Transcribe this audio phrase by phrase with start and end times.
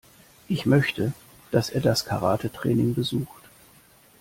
[0.47, 1.13] Ich möchte,
[1.51, 3.43] dass er das Karatetraining besucht.